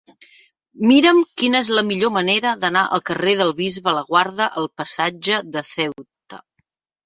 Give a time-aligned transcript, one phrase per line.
[0.91, 5.67] Mira'm quina és la millor manera d'anar del carrer del Bisbe Laguarda al passatge de
[5.73, 6.45] Ceuta.